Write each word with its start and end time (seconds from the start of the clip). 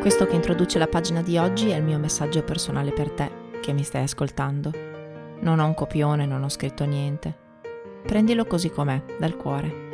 Questo 0.00 0.24
che 0.24 0.34
introduce 0.34 0.78
la 0.78 0.86
pagina 0.86 1.20
di 1.20 1.36
oggi 1.36 1.68
è 1.68 1.76
il 1.76 1.82
mio 1.82 1.98
messaggio 1.98 2.42
personale 2.42 2.90
per 2.90 3.10
te 3.10 3.30
che 3.60 3.74
mi 3.74 3.82
stai 3.82 4.04
ascoltando. 4.04 4.72
Non 5.40 5.58
ho 5.58 5.66
un 5.66 5.74
copione, 5.74 6.24
non 6.24 6.42
ho 6.42 6.48
scritto 6.48 6.86
niente. 6.86 7.36
Prendilo 8.06 8.46
così 8.46 8.70
com'è, 8.70 9.02
dal 9.18 9.36
cuore. 9.36 9.88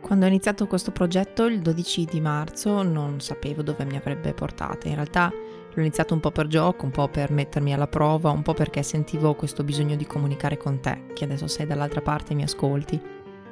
Quando 0.00 0.24
ho 0.24 0.28
iniziato 0.28 0.68
questo 0.68 0.92
progetto 0.92 1.46
il 1.46 1.58
12 1.58 2.04
di 2.04 2.20
marzo 2.20 2.84
non 2.84 3.20
sapevo 3.20 3.62
dove 3.62 3.84
mi 3.84 3.96
avrebbe 3.96 4.34
portato. 4.34 4.86
In 4.86 4.94
realtà 4.94 5.32
l'ho 5.32 5.80
iniziato 5.80 6.14
un 6.14 6.20
po' 6.20 6.30
per 6.30 6.46
gioco, 6.46 6.84
un 6.84 6.92
po' 6.92 7.08
per 7.08 7.32
mettermi 7.32 7.74
alla 7.74 7.88
prova, 7.88 8.30
un 8.30 8.42
po' 8.42 8.54
perché 8.54 8.84
sentivo 8.84 9.34
questo 9.34 9.64
bisogno 9.64 9.96
di 9.96 10.06
comunicare 10.06 10.56
con 10.56 10.78
te, 10.78 11.06
che 11.12 11.24
adesso 11.24 11.48
sei 11.48 11.66
dall'altra 11.66 12.02
parte 12.02 12.34
e 12.34 12.36
mi 12.36 12.44
ascolti. 12.44 13.02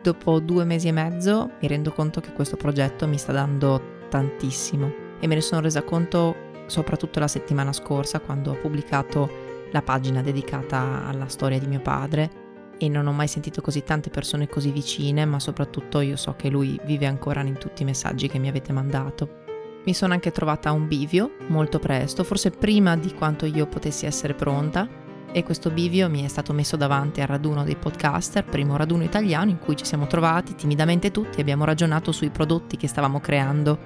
Dopo 0.01 0.39
due 0.39 0.65
mesi 0.65 0.87
e 0.87 0.93
mezzo 0.93 1.51
mi 1.61 1.67
rendo 1.67 1.91
conto 1.91 2.21
che 2.21 2.33
questo 2.33 2.57
progetto 2.57 3.09
mi 3.09 3.19
sta 3.19 3.33
dando 3.33 3.99
tantissimo 4.09 5.00
e 5.21 5.27
me 5.27 5.35
ne 5.37 5.41
sono 5.41 5.61
resa 5.61 5.83
conto 5.83 6.49
soprattutto 6.67 7.21
la 7.21 7.29
settimana 7.29 7.73
scorsa 7.73 8.21
quando 8.21 8.53
ho 8.53 8.55
pubblicato 8.55 9.49
la 9.73 9.83
pagina 9.83 10.23
dedicata 10.23 11.05
alla 11.07 11.29
storia 11.29 11.59
di 11.59 11.67
mio 11.67 11.81
padre. 11.81 12.49
E 12.79 12.89
non 12.89 13.07
ho 13.07 13.13
mai 13.13 13.29
sentito 13.29 13.61
così 13.61 13.85
tante 13.85 14.09
persone 14.09 14.49
così 14.49 14.71
vicine, 14.71 15.27
ma 15.27 15.39
soprattutto 15.39 16.01
io 16.01 16.17
so 16.17 16.35
che 16.37 16.49
lui 16.49 16.81
vive 16.85 17.07
ancora 17.07 17.43
in 17.43 17.59
tutti 17.59 17.83
i 17.83 17.85
messaggi 17.85 18.27
che 18.27 18.39
mi 18.39 18.49
avete 18.49 18.73
mandato. 18.73 19.39
Mi 19.85 19.93
sono 19.93 20.15
anche 20.15 20.31
trovata 20.31 20.71
a 20.71 20.73
un 20.73 20.89
bivio 20.89 21.33
molto 21.49 21.79
presto, 21.79 22.25
forse 22.25 22.51
prima 22.51 22.97
di 22.97 23.13
quanto 23.13 23.45
io 23.45 23.67
potessi 23.67 24.07
essere 24.07 24.33
pronta, 24.33 24.89
e 25.33 25.45
questo 25.45 25.71
bivio 25.71 26.09
mi 26.09 26.25
è 26.25 26.29
stato 26.29 26.53
messo 26.53 26.77
davanti 26.77 27.21
al 27.21 27.29
raduno 27.29 27.65
dei 27.65 27.77
podcaster, 27.77 28.45
primo 28.45 28.77
raduno 28.77 29.05
italiano 29.05 29.51
in 29.51 29.59
cui 29.59 29.77
ci 29.77 29.85
siamo 29.85 30.07
trovati 30.07 30.55
timidamente 30.55 31.11
tutti 31.11 31.39
e 31.39 31.43
abbiamo 31.43 31.65
ragionato 31.65 32.13
sui 32.13 32.31
prodotti 32.31 32.77
che 32.77 32.89
stavamo 32.89 33.21
creando 33.21 33.79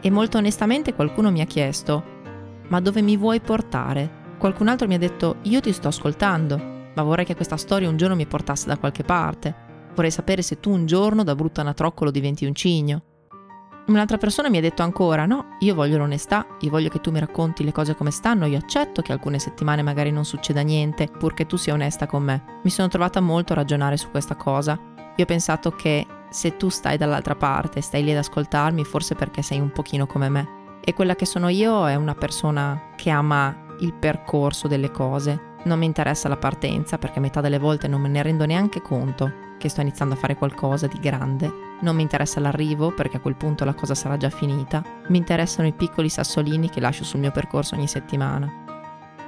e 0.00 0.10
molto 0.10 0.38
onestamente 0.38 0.94
qualcuno 0.94 1.30
mi 1.30 1.40
ha 1.40 1.46
chiesto, 1.46 2.18
ma 2.68 2.80
dove 2.80 3.02
mi 3.02 3.16
vuoi 3.16 3.40
portare? 3.40 4.18
Qualcun 4.38 4.68
altro 4.68 4.86
mi 4.86 4.94
ha 4.94 4.98
detto, 4.98 5.36
io 5.42 5.60
ti 5.60 5.72
sto 5.72 5.88
ascoltando, 5.88 6.56
ma 6.94 7.02
vorrei 7.02 7.24
che 7.24 7.34
questa 7.34 7.56
storia 7.56 7.88
un 7.88 7.96
giorno 7.96 8.14
mi 8.14 8.26
portasse 8.26 8.66
da 8.66 8.78
qualche 8.78 9.02
parte. 9.02 9.68
Vorrei 9.94 10.10
sapere 10.10 10.42
se 10.42 10.60
tu 10.60 10.70
un 10.70 10.86
giorno 10.86 11.24
da 11.24 11.34
brutta 11.34 11.60
anatroccolo 11.60 12.10
diventi 12.10 12.46
un 12.46 12.54
cigno. 12.54 13.02
Un'altra 13.86 14.18
persona 14.18 14.48
mi 14.48 14.58
ha 14.58 14.60
detto 14.60 14.82
ancora, 14.82 15.26
no, 15.26 15.56
io 15.58 15.74
voglio 15.74 15.98
l'onestà, 15.98 16.46
io 16.60 16.70
voglio 16.70 16.88
che 16.88 17.00
tu 17.00 17.10
mi 17.10 17.18
racconti 17.18 17.64
le 17.64 17.72
cose 17.72 17.96
come 17.96 18.12
stanno, 18.12 18.46
io 18.46 18.58
accetto 18.58 19.02
che 19.02 19.10
alcune 19.10 19.40
settimane 19.40 19.82
magari 19.82 20.12
non 20.12 20.24
succeda 20.24 20.60
niente, 20.60 21.08
purché 21.08 21.44
tu 21.46 21.56
sia 21.56 21.74
onesta 21.74 22.06
con 22.06 22.22
me. 22.22 22.60
Mi 22.62 22.70
sono 22.70 22.86
trovata 22.86 23.20
molto 23.20 23.52
a 23.52 23.56
ragionare 23.56 23.96
su 23.96 24.10
questa 24.10 24.36
cosa. 24.36 24.78
Io 25.16 25.24
ho 25.24 25.26
pensato 25.26 25.72
che 25.72 26.06
se 26.30 26.56
tu 26.56 26.68
stai 26.68 26.96
dall'altra 26.96 27.34
parte, 27.34 27.80
stai 27.80 28.02
lì 28.02 28.12
ad 28.12 28.18
ascoltarmi, 28.18 28.84
forse 28.84 29.14
perché 29.14 29.42
sei 29.42 29.60
un 29.60 29.70
pochino 29.70 30.06
come 30.06 30.28
me. 30.28 30.58
E 30.82 30.94
quella 30.94 31.14
che 31.14 31.26
sono 31.26 31.48
io 31.48 31.86
è 31.86 31.94
una 31.94 32.14
persona 32.14 32.92
che 32.96 33.10
ama 33.10 33.54
il 33.80 33.92
percorso 33.92 34.68
delle 34.68 34.90
cose. 34.90 35.48
Non 35.64 35.78
mi 35.78 35.86
interessa 35.86 36.28
la 36.28 36.36
partenza 36.36 36.96
perché 36.96 37.20
metà 37.20 37.40
delle 37.40 37.58
volte 37.58 37.86
non 37.86 38.00
me 38.00 38.08
ne 38.08 38.22
rendo 38.22 38.46
neanche 38.46 38.80
conto 38.80 39.48
che 39.58 39.68
sto 39.68 39.82
iniziando 39.82 40.14
a 40.14 40.18
fare 40.18 40.36
qualcosa 40.36 40.86
di 40.86 40.98
grande. 40.98 41.52
Non 41.80 41.96
mi 41.96 42.02
interessa 42.02 42.40
l'arrivo 42.40 42.92
perché 42.92 43.18
a 43.18 43.20
quel 43.20 43.36
punto 43.36 43.64
la 43.66 43.74
cosa 43.74 43.94
sarà 43.94 44.16
già 44.16 44.30
finita. 44.30 44.82
Mi 45.08 45.18
interessano 45.18 45.68
i 45.68 45.72
piccoli 45.72 46.08
sassolini 46.08 46.70
che 46.70 46.80
lascio 46.80 47.04
sul 47.04 47.20
mio 47.20 47.30
percorso 47.30 47.74
ogni 47.74 47.88
settimana. 47.88 48.50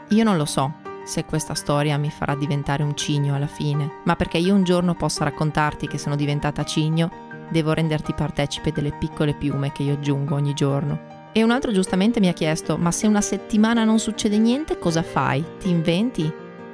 Io 0.08 0.24
non 0.24 0.36
lo 0.36 0.46
so 0.46 0.80
se 1.04 1.24
questa 1.24 1.54
storia 1.54 1.98
mi 1.98 2.10
farà 2.10 2.34
diventare 2.34 2.82
un 2.82 2.96
cigno 2.96 3.34
alla 3.34 3.46
fine, 3.46 4.00
ma 4.04 4.16
perché 4.16 4.38
io 4.38 4.54
un 4.54 4.64
giorno 4.64 4.94
possa 4.94 5.24
raccontarti 5.24 5.86
che 5.86 5.98
sono 5.98 6.16
diventata 6.16 6.64
cigno, 6.64 7.10
devo 7.50 7.72
renderti 7.72 8.14
partecipe 8.14 8.72
delle 8.72 8.92
piccole 8.92 9.34
piume 9.34 9.72
che 9.72 9.82
io 9.82 9.94
aggiungo 9.94 10.34
ogni 10.34 10.54
giorno. 10.54 11.30
E 11.32 11.42
un 11.42 11.50
altro 11.50 11.72
giustamente 11.72 12.20
mi 12.20 12.28
ha 12.28 12.32
chiesto, 12.32 12.76
ma 12.76 12.90
se 12.90 13.06
una 13.06 13.20
settimana 13.20 13.84
non 13.84 13.98
succede 13.98 14.38
niente, 14.38 14.78
cosa 14.78 15.02
fai? 15.02 15.44
Ti 15.58 15.68
inventi? 15.68 16.30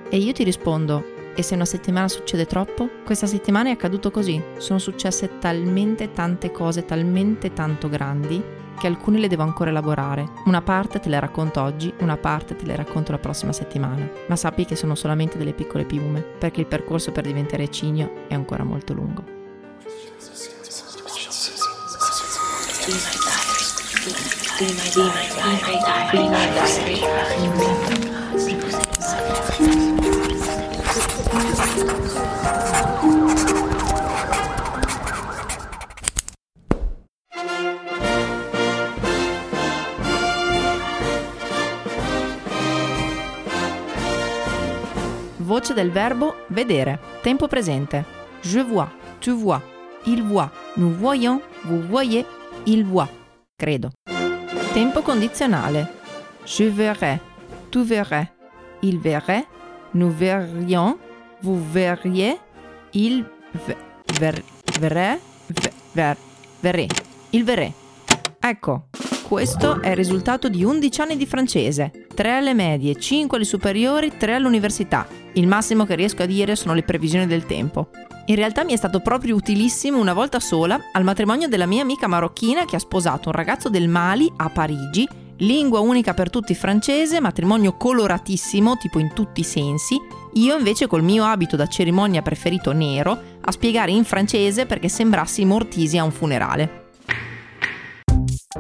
E 0.08 0.16
io 0.16 0.32
ti 0.32 0.42
rispondo, 0.42 1.32
e 1.34 1.42
se 1.42 1.54
una 1.54 1.64
settimana 1.64 2.08
succede 2.08 2.46
troppo? 2.46 2.88
Questa 3.04 3.26
settimana 3.26 3.68
è 3.68 3.72
accaduto 3.72 4.10
così, 4.10 4.42
sono 4.56 4.80
successe 4.80 5.38
talmente 5.38 6.10
tante 6.10 6.50
cose, 6.50 6.84
talmente 6.84 7.52
tanto 7.52 7.88
grandi, 7.88 8.42
che 8.78 8.86
alcune 8.86 9.18
le 9.18 9.28
devo 9.28 9.42
ancora 9.42 9.70
elaborare. 9.70 10.26
Una 10.46 10.62
parte 10.62 11.00
te 11.00 11.08
le 11.08 11.20
racconto 11.20 11.60
oggi, 11.60 11.92
una 12.00 12.16
parte 12.16 12.56
te 12.56 12.64
le 12.64 12.76
racconto 12.76 13.12
la 13.12 13.18
prossima 13.18 13.52
settimana. 13.52 14.08
Ma 14.28 14.36
sappi 14.36 14.64
che 14.64 14.76
sono 14.76 14.94
solamente 14.94 15.36
delle 15.36 15.52
piccole 15.52 15.84
piume, 15.84 16.22
perché 16.22 16.60
il 16.60 16.66
percorso 16.66 17.12
per 17.12 17.24
diventare 17.24 17.68
cigno 17.70 18.26
è 18.28 18.34
ancora 18.34 18.64
molto 18.64 18.94
lungo. 18.94 19.36
Voce 45.58 45.74
del 45.74 45.90
verbo 45.90 46.44
vedere. 46.50 47.00
Tempo 47.20 47.48
presente. 47.48 48.04
Je 48.42 48.62
vois, 48.62 48.88
tu 49.18 49.32
vois, 49.32 49.60
il 50.06 50.22
voit, 50.22 50.52
nous 50.76 50.94
voyons, 50.96 51.40
vous 51.64 51.82
voyez, 51.82 52.24
il 52.64 52.84
voit. 52.84 53.08
Credo. 53.56 53.90
Tempo 54.72 55.02
condizionale. 55.02 55.90
Je 56.44 56.70
verrai, 56.70 57.20
tu 57.70 57.82
verrais, 57.82 58.30
il 58.82 59.00
verrait, 59.00 59.48
nous 59.94 60.12
verrions, 60.12 60.96
vous 61.42 61.60
verriez, 61.72 62.38
il 62.92 63.24
ver, 64.20 64.40
verrait, 64.78 65.18
ver, 65.92 66.16
verrei, 66.62 66.88
il 67.32 67.42
verrei. 67.42 67.72
Ecco, 68.40 68.84
questo 69.28 69.82
è 69.82 69.90
il 69.90 69.96
risultato 69.96 70.48
di 70.48 70.64
11 70.64 71.02
anni 71.02 71.16
di 71.18 71.26
francese, 71.26 72.06
3 72.14 72.36
alle 72.36 72.54
medie, 72.54 72.94
5 72.94 73.36
alle 73.36 73.44
superiori, 73.44 74.16
3 74.16 74.34
all'università. 74.34 75.06
Il 75.34 75.46
massimo 75.46 75.84
che 75.84 75.96
riesco 75.96 76.22
a 76.22 76.26
dire 76.26 76.56
sono 76.56 76.72
le 76.72 76.82
previsioni 76.82 77.26
del 77.26 77.44
tempo. 77.44 77.90
In 78.24 78.36
realtà 78.36 78.64
mi 78.64 78.72
è 78.72 78.76
stato 78.76 79.00
proprio 79.00 79.36
utilissimo 79.36 79.98
una 79.98 80.14
volta 80.14 80.40
sola 80.40 80.80
al 80.92 81.04
matrimonio 81.04 81.46
della 81.46 81.66
mia 81.66 81.82
amica 81.82 82.06
marocchina 82.06 82.64
che 82.64 82.76
ha 82.76 82.78
sposato 82.80 83.28
un 83.28 83.34
ragazzo 83.34 83.68
del 83.68 83.86
Mali 83.86 84.32
a 84.34 84.48
Parigi, 84.48 85.06
lingua 85.40 85.80
unica 85.80 86.14
per 86.14 86.30
tutti 86.30 86.54
francese, 86.54 87.20
matrimonio 87.20 87.76
coloratissimo, 87.76 88.78
tipo 88.78 88.98
in 88.98 89.12
tutti 89.12 89.40
i 89.40 89.44
sensi. 89.44 89.96
Io 90.34 90.56
invece 90.56 90.86
col 90.86 91.02
mio 91.02 91.26
abito 91.26 91.54
da 91.54 91.66
cerimonia 91.66 92.22
preferito 92.22 92.72
nero 92.72 93.20
a 93.42 93.52
spiegare 93.52 93.90
in 93.90 94.04
francese 94.04 94.64
perché 94.64 94.88
sembrassi 94.88 95.44
mortisi 95.44 95.98
a 95.98 96.04
un 96.04 96.12
funerale. 96.12 96.77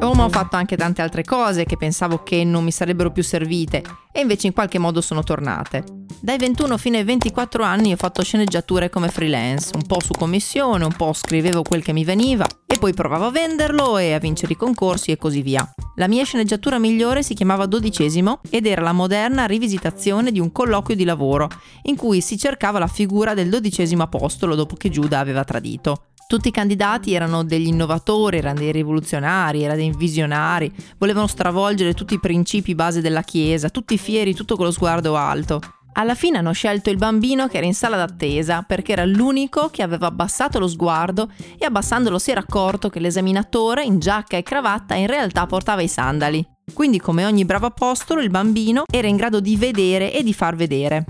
Oh, 0.00 0.12
ma 0.12 0.24
ho 0.24 0.28
fatto 0.28 0.56
anche 0.56 0.76
tante 0.76 1.00
altre 1.00 1.24
cose 1.24 1.64
che 1.64 1.78
pensavo 1.78 2.22
che 2.22 2.44
non 2.44 2.62
mi 2.62 2.70
sarebbero 2.70 3.10
più 3.10 3.22
servite 3.22 3.82
e 4.12 4.20
invece 4.20 4.46
in 4.46 4.52
qualche 4.52 4.78
modo 4.78 5.00
sono 5.00 5.22
tornate. 5.22 5.82
Dai 6.20 6.36
21 6.36 6.76
fino 6.76 6.98
ai 6.98 7.04
24 7.04 7.64
anni 7.64 7.92
ho 7.92 7.96
fatto 7.96 8.22
sceneggiature 8.22 8.90
come 8.90 9.08
freelance, 9.08 9.70
un 9.74 9.86
po' 9.86 10.00
su 10.00 10.12
commissione, 10.12 10.84
un 10.84 10.92
po' 10.92 11.14
scrivevo 11.14 11.62
quel 11.62 11.82
che 11.82 11.94
mi 11.94 12.04
veniva 12.04 12.46
e 12.66 12.76
poi 12.78 12.92
provavo 12.92 13.26
a 13.26 13.30
venderlo 13.30 13.96
e 13.96 14.12
a 14.12 14.18
vincere 14.18 14.52
i 14.52 14.56
concorsi 14.56 15.10
e 15.10 15.16
così 15.16 15.40
via. 15.40 15.66
La 15.96 16.06
mia 16.06 16.24
sceneggiatura 16.24 16.78
migliore 16.78 17.22
si 17.22 17.32
chiamava 17.32 17.64
Dodicesimo 17.64 18.40
ed 18.50 18.66
era 18.66 18.82
la 18.82 18.92
moderna 18.92 19.46
rivisitazione 19.46 20.32
di 20.32 20.38
un 20.38 20.52
colloquio 20.52 20.96
di 20.96 21.04
lavoro 21.04 21.48
in 21.84 21.96
cui 21.96 22.20
si 22.20 22.36
cercava 22.36 22.78
la 22.78 22.88
figura 22.88 23.32
del 23.32 23.48
dodicesimo 23.48 24.02
apostolo 24.02 24.54
dopo 24.54 24.76
che 24.76 24.90
Giuda 24.90 25.18
aveva 25.18 25.44
tradito. 25.44 26.02
Tutti 26.28 26.48
i 26.48 26.50
candidati 26.50 27.14
erano 27.14 27.42
degli 27.42 27.68
innovatori, 27.68 28.36
erano 28.36 28.58
dei 28.58 28.70
rivoluzionari, 28.70 29.62
erano 29.62 29.78
dei 29.78 29.94
visionari, 29.96 30.70
volevano 30.98 31.26
stravolgere 31.26 31.94
tutti 31.94 32.12
i 32.12 32.20
principi 32.20 32.74
base 32.74 33.00
della 33.00 33.22
Chiesa, 33.22 33.70
tutti 33.70 33.96
fieri, 33.96 34.34
tutto 34.34 34.54
con 34.54 34.66
lo 34.66 34.70
sguardo 34.70 35.16
alto. 35.16 35.58
Alla 35.94 36.14
fine 36.14 36.36
hanno 36.36 36.52
scelto 36.52 36.90
il 36.90 36.98
bambino 36.98 37.48
che 37.48 37.56
era 37.56 37.64
in 37.64 37.72
sala 37.72 37.96
d'attesa 37.96 38.60
perché 38.60 38.92
era 38.92 39.06
l'unico 39.06 39.70
che 39.70 39.82
aveva 39.82 40.08
abbassato 40.08 40.58
lo 40.58 40.68
sguardo 40.68 41.30
e 41.58 41.64
abbassandolo 41.64 42.18
si 42.18 42.30
era 42.30 42.40
accorto 42.40 42.90
che 42.90 43.00
l'esaminatore 43.00 43.82
in 43.82 43.98
giacca 43.98 44.36
e 44.36 44.42
cravatta 44.42 44.94
in 44.96 45.06
realtà 45.06 45.46
portava 45.46 45.80
i 45.80 45.88
sandali. 45.88 46.46
Quindi 46.74 47.00
come 47.00 47.24
ogni 47.24 47.46
bravo 47.46 47.64
apostolo 47.64 48.20
il 48.20 48.28
bambino 48.28 48.82
era 48.92 49.06
in 49.06 49.16
grado 49.16 49.40
di 49.40 49.56
vedere 49.56 50.12
e 50.12 50.22
di 50.22 50.34
far 50.34 50.56
vedere. 50.56 51.06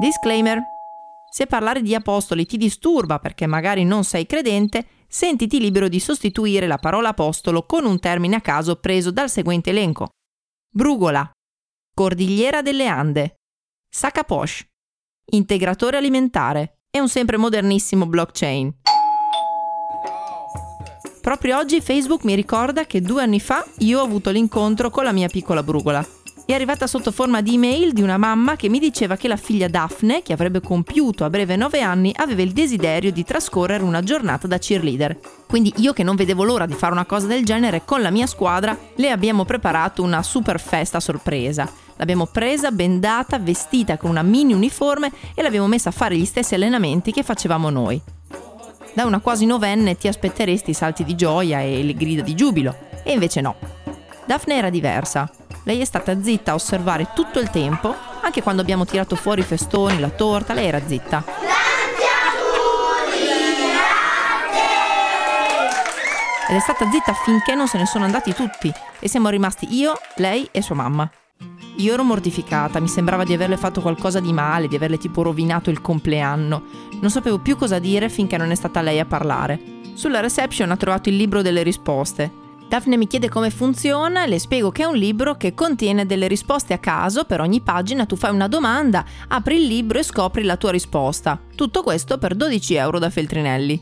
Disclaimer. 0.00 0.71
Se 1.34 1.46
parlare 1.46 1.80
di 1.80 1.94
apostoli 1.94 2.44
ti 2.44 2.58
disturba 2.58 3.18
perché 3.18 3.46
magari 3.46 3.84
non 3.84 4.04
sei 4.04 4.26
credente, 4.26 4.86
sentiti 5.08 5.58
libero 5.58 5.88
di 5.88 5.98
sostituire 5.98 6.66
la 6.66 6.76
parola 6.76 7.08
apostolo 7.08 7.64
con 7.64 7.86
un 7.86 7.98
termine 7.98 8.36
a 8.36 8.42
caso 8.42 8.76
preso 8.76 9.10
dal 9.10 9.30
seguente 9.30 9.70
elenco. 9.70 10.10
Brugola, 10.70 11.30
Cordigliera 11.94 12.60
delle 12.60 12.86
Ande, 12.86 13.36
Sacapoche, 13.88 14.66
Integratore 15.30 15.96
alimentare 15.96 16.80
e 16.90 17.00
un 17.00 17.08
sempre 17.08 17.38
modernissimo 17.38 18.04
blockchain. 18.04 18.70
Proprio 21.22 21.56
oggi 21.56 21.80
Facebook 21.80 22.24
mi 22.24 22.34
ricorda 22.34 22.84
che 22.84 23.00
due 23.00 23.22
anni 23.22 23.40
fa 23.40 23.64
io 23.78 24.00
ho 24.00 24.04
avuto 24.04 24.30
l'incontro 24.30 24.90
con 24.90 25.04
la 25.04 25.12
mia 25.12 25.28
piccola 25.28 25.62
brugola. 25.62 26.06
È 26.44 26.52
arrivata 26.52 26.88
sotto 26.88 27.12
forma 27.12 27.40
di 27.40 27.54
email 27.54 27.92
di 27.92 28.02
una 28.02 28.18
mamma 28.18 28.56
che 28.56 28.68
mi 28.68 28.80
diceva 28.80 29.16
che 29.16 29.28
la 29.28 29.36
figlia 29.36 29.68
Daphne, 29.68 30.22
che 30.22 30.32
avrebbe 30.32 30.60
compiuto 30.60 31.24
a 31.24 31.30
breve 31.30 31.56
9 31.56 31.80
anni, 31.80 32.12
aveva 32.16 32.42
il 32.42 32.52
desiderio 32.52 33.12
di 33.12 33.24
trascorrere 33.24 33.84
una 33.84 34.02
giornata 34.02 34.48
da 34.48 34.58
cheerleader. 34.58 35.18
Quindi 35.46 35.72
io 35.76 35.92
che 35.92 36.02
non 36.02 36.16
vedevo 36.16 36.42
l'ora 36.42 36.66
di 36.66 36.74
fare 36.74 36.92
una 36.92 37.06
cosa 37.06 37.26
del 37.26 37.44
genere, 37.44 37.84
con 37.84 38.02
la 38.02 38.10
mia 38.10 38.26
squadra 38.26 38.76
le 38.96 39.10
abbiamo 39.10 39.44
preparato 39.44 40.02
una 40.02 40.22
super 40.22 40.60
festa 40.60 40.98
sorpresa. 40.98 41.70
L'abbiamo 41.96 42.26
presa, 42.26 42.72
bendata, 42.72 43.38
vestita 43.38 43.96
con 43.96 44.10
una 44.10 44.22
mini 44.22 44.52
uniforme 44.52 45.12
e 45.34 45.42
l'abbiamo 45.42 45.68
messa 45.68 45.90
a 45.90 45.92
fare 45.92 46.16
gli 46.16 46.26
stessi 46.26 46.54
allenamenti 46.54 47.12
che 47.12 47.22
facevamo 47.22 47.70
noi. 47.70 48.00
Da 48.94 49.04
una 49.06 49.20
quasi 49.20 49.46
novenne 49.46 49.96
ti 49.96 50.08
aspetteresti 50.08 50.70
i 50.70 50.74
salti 50.74 51.04
di 51.04 51.14
gioia 51.14 51.60
e 51.60 51.82
le 51.82 51.94
grida 51.94 52.22
di 52.22 52.34
giubilo, 52.34 52.76
e 53.04 53.12
invece 53.12 53.40
no. 53.40 53.54
Daphne 54.26 54.56
era 54.56 54.70
diversa. 54.70 55.30
Lei 55.64 55.80
è 55.80 55.84
stata 55.84 56.20
zitta 56.20 56.52
a 56.52 56.54
osservare 56.54 57.10
tutto 57.14 57.38
il 57.38 57.50
tempo, 57.50 57.94
anche 58.20 58.42
quando 58.42 58.62
abbiamo 58.62 58.84
tirato 58.84 59.14
fuori 59.14 59.42
i 59.42 59.44
festoni, 59.44 60.00
la 60.00 60.10
torta, 60.10 60.54
lei 60.54 60.66
era 60.66 60.80
zitta. 60.84 61.24
Ed 66.48 66.56
è 66.56 66.60
stata 66.60 66.90
zitta 66.90 67.14
finché 67.14 67.54
non 67.54 67.68
se 67.68 67.78
ne 67.78 67.86
sono 67.86 68.04
andati 68.04 68.34
tutti 68.34 68.72
e 68.98 69.08
siamo 69.08 69.28
rimasti 69.28 69.74
io, 69.74 69.98
lei 70.16 70.48
e 70.50 70.62
sua 70.62 70.74
mamma. 70.74 71.08
Io 71.76 71.94
ero 71.94 72.02
mortificata, 72.02 72.80
mi 72.80 72.88
sembrava 72.88 73.24
di 73.24 73.32
averle 73.32 73.56
fatto 73.56 73.80
qualcosa 73.80 74.20
di 74.20 74.32
male, 74.32 74.68
di 74.68 74.76
averle 74.76 74.98
tipo 74.98 75.22
rovinato 75.22 75.70
il 75.70 75.80
compleanno. 75.80 76.64
Non 77.00 77.10
sapevo 77.10 77.38
più 77.38 77.56
cosa 77.56 77.78
dire 77.78 78.08
finché 78.08 78.36
non 78.36 78.50
è 78.50 78.54
stata 78.54 78.82
lei 78.82 78.98
a 78.98 79.06
parlare. 79.06 79.60
Sulla 79.94 80.20
reception 80.20 80.70
ha 80.70 80.76
trovato 80.76 81.08
il 81.08 81.16
libro 81.16 81.40
delle 81.40 81.62
risposte. 81.62 82.41
Daphne 82.72 82.96
mi 82.96 83.06
chiede 83.06 83.28
come 83.28 83.50
funziona, 83.50 84.24
le 84.24 84.38
spiego 84.38 84.70
che 84.70 84.84
è 84.84 84.86
un 84.86 84.96
libro 84.96 85.36
che 85.36 85.52
contiene 85.52 86.06
delle 86.06 86.26
risposte 86.26 86.72
a 86.72 86.78
caso, 86.78 87.24
per 87.24 87.42
ogni 87.42 87.60
pagina 87.60 88.06
tu 88.06 88.16
fai 88.16 88.32
una 88.32 88.48
domanda, 88.48 89.04
apri 89.28 89.56
il 89.56 89.66
libro 89.66 89.98
e 89.98 90.02
scopri 90.02 90.42
la 90.42 90.56
tua 90.56 90.70
risposta. 90.70 91.38
Tutto 91.54 91.82
questo 91.82 92.16
per 92.16 92.34
12 92.34 92.72
euro 92.76 92.98
da 92.98 93.10
Feltrinelli. 93.10 93.78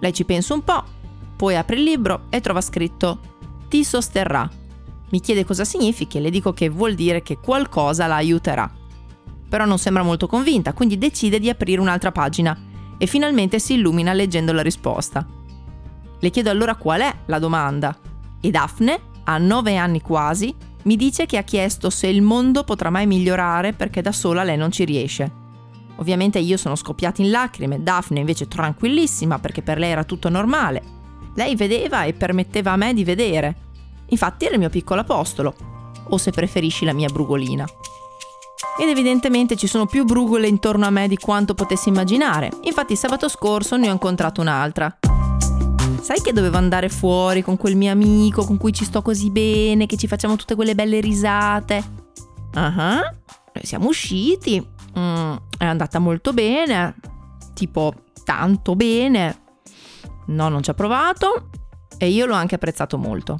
Lei 0.00 0.12
ci 0.12 0.26
pensa 0.26 0.52
un 0.52 0.62
po', 0.64 0.84
poi 1.34 1.56
apre 1.56 1.76
il 1.76 1.84
libro 1.84 2.24
e 2.28 2.42
trova 2.42 2.60
scritto 2.60 3.20
Ti 3.68 3.82
sosterrà. 3.82 4.46
Mi 5.08 5.20
chiede 5.20 5.46
cosa 5.46 5.64
significhi 5.64 6.18
e 6.18 6.20
le 6.20 6.28
dico 6.28 6.52
che 6.52 6.68
vuol 6.68 6.92
dire 6.92 7.22
che 7.22 7.38
qualcosa 7.38 8.06
la 8.06 8.16
aiuterà. 8.16 8.70
Però 9.48 9.64
non 9.64 9.78
sembra 9.78 10.02
molto 10.02 10.26
convinta, 10.26 10.74
quindi 10.74 10.98
decide 10.98 11.38
di 11.38 11.48
aprire 11.48 11.80
un'altra 11.80 12.12
pagina 12.12 12.54
e 12.98 13.06
finalmente 13.06 13.58
si 13.58 13.72
illumina 13.72 14.12
leggendo 14.12 14.52
la 14.52 14.60
risposta. 14.60 15.26
Le 16.20 16.28
chiedo 16.28 16.50
allora 16.50 16.74
qual 16.74 17.00
è 17.00 17.14
la 17.24 17.38
domanda 17.38 17.98
e 18.46 18.50
Daphne, 18.50 19.00
a 19.24 19.38
nove 19.38 19.76
anni 19.76 20.00
quasi, 20.00 20.54
mi 20.84 20.94
dice 20.94 21.26
che 21.26 21.36
ha 21.36 21.42
chiesto 21.42 21.90
se 21.90 22.06
il 22.06 22.22
mondo 22.22 22.62
potrà 22.62 22.90
mai 22.90 23.04
migliorare 23.06 23.72
perché 23.72 24.02
da 24.02 24.12
sola 24.12 24.44
lei 24.44 24.56
non 24.56 24.70
ci 24.70 24.84
riesce. 24.84 25.44
Ovviamente 25.96 26.38
io 26.38 26.56
sono 26.56 26.76
scoppiata 26.76 27.22
in 27.22 27.30
lacrime, 27.30 27.82
Daphne 27.82 28.20
invece 28.20 28.46
tranquillissima 28.46 29.40
perché 29.40 29.62
per 29.62 29.78
lei 29.78 29.90
era 29.90 30.04
tutto 30.04 30.28
normale. 30.28 30.94
Lei 31.34 31.56
vedeva 31.56 32.04
e 32.04 32.12
permetteva 32.12 32.72
a 32.72 32.76
me 32.76 32.94
di 32.94 33.02
vedere. 33.02 33.56
Infatti 34.10 34.44
era 34.44 34.54
il 34.54 34.60
mio 34.60 34.70
piccolo 34.70 35.00
apostolo, 35.00 35.54
o 36.08 36.16
se 36.16 36.30
preferisci 36.30 36.84
la 36.84 36.92
mia 36.92 37.08
brugolina. 37.08 37.66
Ed 38.78 38.88
evidentemente 38.88 39.56
ci 39.56 39.66
sono 39.66 39.86
più 39.86 40.04
brugole 40.04 40.46
intorno 40.46 40.86
a 40.86 40.90
me 40.90 41.08
di 41.08 41.16
quanto 41.16 41.54
potessi 41.54 41.88
immaginare. 41.88 42.52
Infatti 42.62 42.94
sabato 42.94 43.28
scorso 43.28 43.76
ne 43.76 43.88
ho 43.88 43.92
incontrato 43.92 44.40
un'altra. 44.40 44.96
Sai 46.06 46.20
che 46.20 46.32
dovevo 46.32 46.56
andare 46.56 46.88
fuori 46.88 47.42
con 47.42 47.56
quel 47.56 47.74
mio 47.74 47.90
amico 47.90 48.44
con 48.44 48.58
cui 48.58 48.72
ci 48.72 48.84
sto 48.84 49.02
così 49.02 49.28
bene, 49.32 49.86
che 49.86 49.96
ci 49.96 50.06
facciamo 50.06 50.36
tutte 50.36 50.54
quelle 50.54 50.76
belle 50.76 51.00
risate? 51.00 51.82
Ah, 52.52 52.68
uh-huh. 52.68 53.16
noi 53.54 53.64
siamo 53.64 53.88
usciti. 53.88 54.64
Mm, 54.96 55.34
è 55.58 55.64
andata 55.64 55.98
molto 55.98 56.32
bene. 56.32 56.94
Tipo, 57.54 57.92
tanto 58.22 58.76
bene. 58.76 59.42
No, 60.26 60.48
non 60.48 60.62
ci 60.62 60.70
ha 60.70 60.74
provato. 60.74 61.48
E 61.98 62.08
io 62.08 62.26
l'ho 62.26 62.34
anche 62.34 62.54
apprezzato 62.54 62.98
molto. 62.98 63.36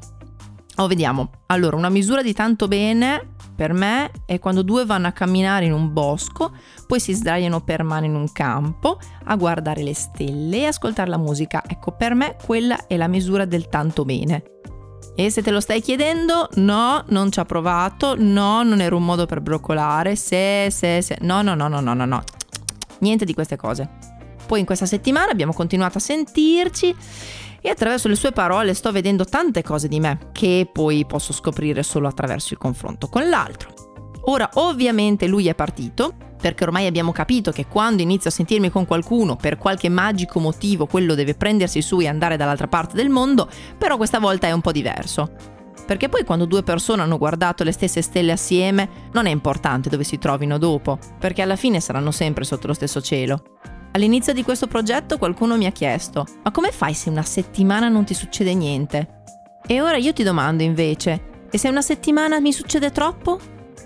Oh, 0.75 0.87
vediamo. 0.87 1.43
Allora, 1.45 1.77
una 1.77 1.87
misura 1.87 2.21
di 2.21 2.33
tanto 2.33 2.67
bene 2.67 3.35
per 3.57 3.73
me 3.73 4.11
è 4.27 4.37
quando 4.37 4.61
due 4.61 4.85
vanno 4.85 5.07
a 5.07 5.11
camminare 5.11 5.65
in 5.65 5.73
un 5.73 5.91
bosco, 5.91 6.51
poi 6.85 6.99
si 6.99 7.11
sdraiano 7.13 7.61
per 7.61 7.81
mano 7.81 8.05
in 8.05 8.13
un 8.13 8.31
campo 8.31 8.99
a 9.23 9.35
guardare 9.35 9.81
le 9.81 9.95
stelle 9.95 10.59
e 10.59 10.65
ascoltare 10.67 11.09
la 11.09 11.17
musica. 11.17 11.63
Ecco, 11.67 11.91
per 11.93 12.13
me 12.13 12.37
quella 12.45 12.85
è 12.85 12.95
la 12.97 13.07
misura 13.07 13.45
del 13.45 13.67
tanto 13.67 14.05
bene. 14.05 14.43
E 15.15 15.31
se 15.31 15.41
te 15.41 15.49
lo 15.49 15.59
stai 15.59 15.81
chiedendo, 15.81 16.47
no, 16.57 17.03
non 17.07 17.31
ci 17.31 17.39
ha 17.39 17.45
provato, 17.45 18.13
no, 18.15 18.61
non 18.61 18.79
era 18.79 18.95
un 18.95 19.03
modo 19.03 19.25
per 19.25 19.41
broccolare, 19.41 20.15
se, 20.15 20.67
se, 20.69 21.01
se, 21.01 21.17
no, 21.21 21.41
no, 21.41 21.55
no, 21.55 21.67
no, 21.67 21.79
no, 21.79 21.95
no, 21.95 22.05
no. 22.05 22.23
Niente 22.99 23.25
di 23.25 23.33
queste 23.33 23.55
cose. 23.55 23.96
Poi 24.47 24.59
in 24.59 24.65
questa 24.65 24.85
settimana 24.85 25.31
abbiamo 25.31 25.53
continuato 25.53 25.97
a 25.97 26.01
sentirci 26.01 26.95
e 27.61 27.69
attraverso 27.69 28.07
le 28.07 28.15
sue 28.15 28.31
parole 28.31 28.73
sto 28.73 28.91
vedendo 28.91 29.25
tante 29.25 29.61
cose 29.61 29.87
di 29.87 29.99
me 29.99 30.29
che 30.31 30.69
poi 30.71 31.05
posso 31.05 31.33
scoprire 31.33 31.83
solo 31.83 32.07
attraverso 32.07 32.53
il 32.53 32.59
confronto 32.59 33.07
con 33.09 33.27
l'altro. 33.27 33.73
Ora 34.29 34.49
ovviamente 34.55 35.27
lui 35.27 35.47
è 35.47 35.55
partito 35.55 36.13
perché 36.39 36.63
ormai 36.63 36.85
abbiamo 36.85 37.11
capito 37.11 37.51
che 37.51 37.67
quando 37.67 38.01
inizio 38.01 38.29
a 38.29 38.33
sentirmi 38.33 38.69
con 38.69 38.85
qualcuno 38.85 39.35
per 39.35 39.57
qualche 39.57 39.89
magico 39.89 40.39
motivo 40.39 40.85
quello 40.85 41.13
deve 41.13 41.33
prendersi 41.33 41.81
su 41.81 41.99
e 41.99 42.07
andare 42.07 42.37
dall'altra 42.37 42.67
parte 42.67 42.95
del 42.95 43.09
mondo, 43.09 43.49
però 43.77 43.97
questa 43.97 44.19
volta 44.19 44.47
è 44.47 44.51
un 44.51 44.61
po' 44.61 44.71
diverso. 44.71 45.29
Perché 45.85 46.09
poi 46.09 46.25
quando 46.25 46.45
due 46.45 46.63
persone 46.63 47.01
hanno 47.01 47.17
guardato 47.17 47.63
le 47.63 47.71
stesse 47.71 48.01
stelle 48.01 48.33
assieme 48.33 49.07
non 49.13 49.25
è 49.25 49.29
importante 49.29 49.89
dove 49.89 50.03
si 50.03 50.17
trovino 50.17 50.57
dopo, 50.57 50.99
perché 51.17 51.41
alla 51.41 51.55
fine 51.55 51.79
saranno 51.79 52.11
sempre 52.11 52.43
sotto 52.43 52.67
lo 52.67 52.73
stesso 52.73 53.01
cielo. 53.01 53.41
All'inizio 53.97 54.31
di 54.31 54.43
questo 54.43 54.67
progetto 54.67 55.17
qualcuno 55.17 55.57
mi 55.57 55.65
ha 55.65 55.71
chiesto, 55.71 56.23
ma 56.43 56.51
come 56.51 56.69
fai 56.71 56.93
se 56.93 57.09
una 57.09 57.23
settimana 57.23 57.87
non 57.87 58.05
ti 58.05 58.13
succede 58.13 58.53
niente? 58.53 59.23
E 59.65 59.81
ora 59.81 59.97
io 59.97 60.13
ti 60.13 60.21
domando 60.21 60.61
invece, 60.61 61.47
e 61.49 61.57
se 61.57 61.67
una 61.67 61.81
settimana 61.81 62.39
mi 62.39 62.53
succede 62.53 62.91
troppo? 62.91 63.39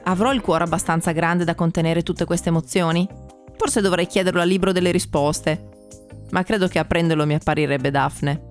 Avrò 0.04 0.34
il 0.34 0.42
cuore 0.42 0.66
abbastanza 0.66 1.14
grande 1.14 1.46
da 1.46 1.56
contenere 1.56 2.04
tutte 2.04 2.26
queste 2.26 2.50
emozioni? 2.50 3.08
Forse 3.56 3.80
dovrei 3.80 4.06
chiederlo 4.06 4.42
al 4.42 4.50
libro 4.50 4.74
delle 4.74 4.92
risposte, 4.92 5.70
ma 6.32 6.44
credo 6.44 6.68
che 6.68 6.80
a 6.80 6.84
prenderlo 6.84 7.26
mi 7.26 7.36
apparirebbe 7.36 7.90
Daphne. 7.90 8.50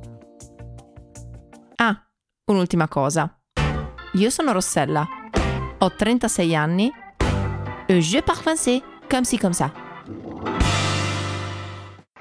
Ah, 1.75 2.09
un'ultima 2.47 2.89
cosa. 2.89 3.39
Io 4.15 4.31
sono 4.31 4.53
Rossella, 4.53 5.07
ho 5.77 5.95
36 5.95 6.57
anni 6.57 6.91
e 7.87 8.01
je 8.01 8.23
parle 8.23 8.41
français 8.41 8.83
comme 9.11 9.25
si 9.25 9.37
comme 9.37 9.53
ça. 9.53 9.80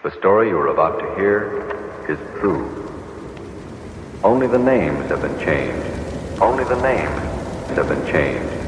The 0.10 0.16
story 0.16 0.50
you 0.50 0.58
are 0.58 0.70
about 0.70 0.98
to 0.98 1.16
hear 1.22 2.01
is 2.10 2.18
true. 2.39 2.66
Only 4.24 4.48
the 4.48 4.58
names 4.58 5.08
have 5.10 5.22
been 5.22 5.38
changed. 5.38 6.42
Only 6.42 6.63
the 6.63 6.82
names 6.82 7.78
have 7.78 7.88
been 7.88 8.04
changed. 8.08 8.59